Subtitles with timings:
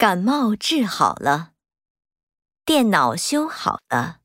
[0.00, 1.50] 感冒治好了
[2.64, 4.19] 电脑修好了